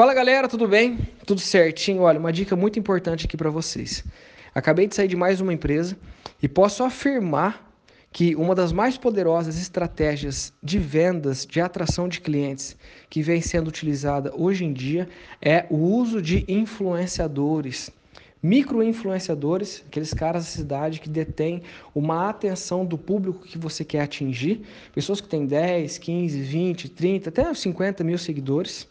[0.00, 0.98] Fala galera, tudo bem?
[1.26, 2.04] Tudo certinho?
[2.04, 4.02] Olha, uma dica muito importante aqui para vocês.
[4.54, 5.94] Acabei de sair de mais uma empresa
[6.42, 7.70] e posso afirmar
[8.10, 12.78] que uma das mais poderosas estratégias de vendas, de atração de clientes
[13.10, 15.06] que vem sendo utilizada hoje em dia
[15.38, 17.90] é o uso de influenciadores.
[18.42, 21.62] Micro-influenciadores, aqueles caras da cidade que detêm
[21.94, 24.62] uma atenção do público que você quer atingir,
[24.94, 28.88] pessoas que têm 10, 15, 20, 30, até 50 mil seguidores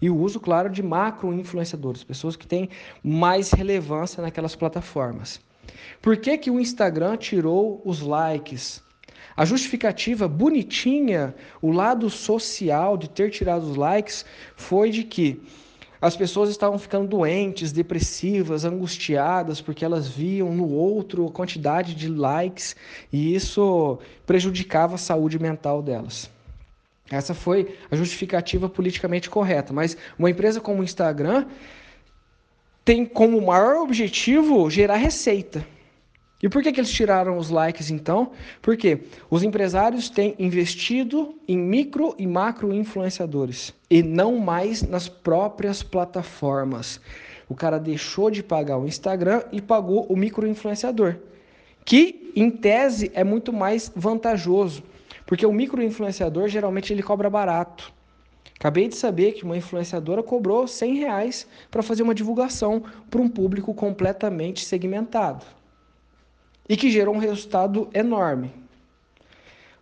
[0.00, 2.68] e o uso, claro, de macro-influenciadores, pessoas que têm
[3.02, 5.40] mais relevância naquelas plataformas.
[6.02, 8.82] Por que, que o Instagram tirou os likes?
[9.36, 14.24] A justificativa bonitinha, o lado social de ter tirado os likes,
[14.56, 15.42] foi de que
[16.04, 22.08] as pessoas estavam ficando doentes, depressivas, angustiadas, porque elas viam no outro a quantidade de
[22.08, 22.76] likes
[23.10, 26.30] e isso prejudicava a saúde mental delas.
[27.10, 29.72] Essa foi a justificativa politicamente correta.
[29.72, 31.46] Mas uma empresa como o Instagram
[32.84, 35.66] tem como maior objetivo gerar receita.
[36.42, 38.32] E por que, que eles tiraram os likes então?
[38.60, 45.82] Porque os empresários têm investido em micro e macro influenciadores e não mais nas próprias
[45.82, 47.00] plataformas.
[47.48, 51.16] O cara deixou de pagar o Instagram e pagou o micro influenciador,
[51.84, 54.82] que em tese é muito mais vantajoso
[55.26, 57.92] porque o microinfluenciador geralmente ele cobra barato.
[58.58, 63.28] Acabei de saber que uma influenciadora cobrou 100 reais para fazer uma divulgação para um
[63.28, 65.44] público completamente segmentado
[66.68, 68.52] e que gerou um resultado enorme.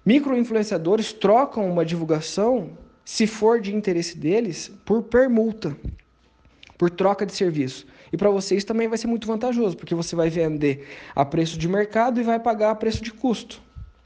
[0.04, 5.76] Microinfluenciadores trocam uma divulgação, se for de interesse deles, por permuta,
[6.76, 7.86] por troca de serviço.
[8.12, 11.68] E para vocês também vai ser muito vantajoso, porque você vai vender a preço de
[11.68, 13.62] mercado e vai pagar a preço de custo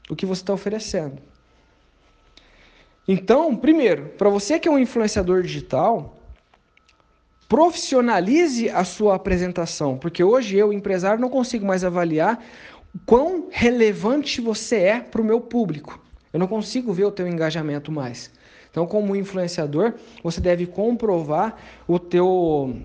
[0.09, 1.21] o que você está oferecendo.
[3.07, 6.17] Então, primeiro, para você que é um influenciador digital,
[7.47, 12.43] profissionalize a sua apresentação, porque hoje eu, empresário, não consigo mais avaliar
[13.05, 15.99] quão relevante você é para o meu público.
[16.33, 18.29] Eu não consigo ver o teu engajamento mais.
[18.69, 21.57] Então, como influenciador, você deve comprovar
[21.87, 22.75] o teu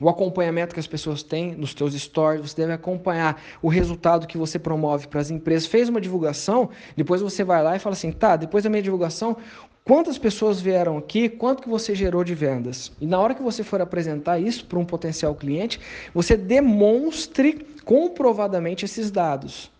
[0.00, 4.36] o acompanhamento que as pessoas têm nos teus stories, você deve acompanhar o resultado que
[4.36, 5.66] você promove para as empresas.
[5.66, 9.36] Fez uma divulgação, depois você vai lá e fala assim, tá, depois da minha divulgação,
[9.84, 12.92] quantas pessoas vieram aqui, quanto que você gerou de vendas?
[13.00, 15.80] E na hora que você for apresentar isso para um potencial cliente,
[16.12, 19.70] você demonstre comprovadamente esses dados.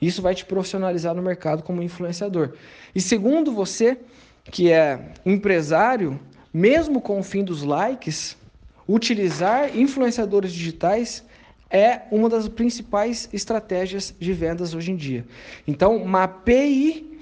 [0.00, 2.54] Isso vai te profissionalizar no mercado como influenciador.
[2.94, 3.98] E segundo você,
[4.44, 6.18] que é empresário,
[6.52, 8.36] mesmo com o fim dos likes,
[8.88, 11.24] Utilizar influenciadores digitais
[11.70, 15.24] é uma das principais estratégias de vendas hoje em dia.
[15.66, 17.20] Então, mapeie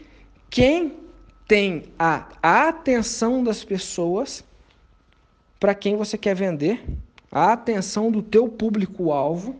[0.48, 0.98] quem
[1.46, 4.44] tem a atenção das pessoas
[5.60, 6.82] para quem você quer vender,
[7.30, 9.56] a atenção do teu público-alvo.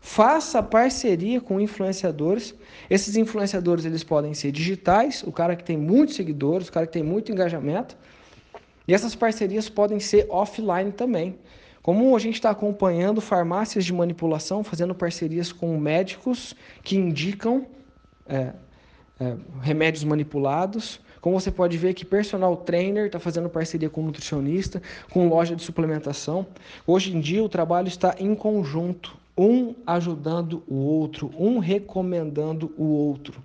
[0.00, 2.54] Faça parceria com influenciadores.
[2.90, 6.92] Esses influenciadores eles podem ser digitais, o cara que tem muitos seguidores, o cara que
[6.92, 7.96] tem muito engajamento,
[8.86, 11.38] e essas parcerias podem ser offline também.
[11.82, 17.66] Como a gente está acompanhando farmácias de manipulação, fazendo parcerias com médicos que indicam
[18.26, 18.52] é,
[19.20, 21.00] é, remédios manipulados.
[21.20, 25.62] Como você pode ver que personal trainer está fazendo parceria com nutricionista, com loja de
[25.62, 26.46] suplementação.
[26.86, 32.84] Hoje em dia o trabalho está em conjunto, um ajudando o outro, um recomendando o
[32.84, 33.42] outro.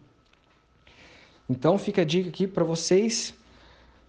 [1.50, 3.34] Então fica a dica aqui para vocês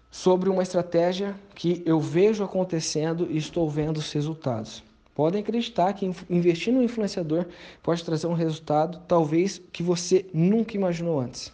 [0.09, 4.83] sobre uma estratégia que eu vejo acontecendo e estou vendo os resultados.
[5.13, 7.45] Podem acreditar que investir no influenciador
[7.83, 11.51] pode trazer um resultado talvez que você nunca imaginou antes.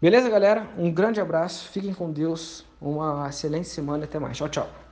[0.00, 0.68] Beleza, galera?
[0.78, 4.36] Um grande abraço, fiquem com Deus, uma excelente semana e até mais.
[4.36, 4.85] Tchau, tchau.